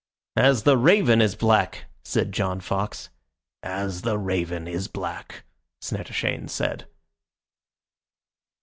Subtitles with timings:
[0.39, 3.11] "As the raven is black," said John Fox.
[3.61, 5.43] "As the raven is black,"
[5.79, 6.87] Snettishane said.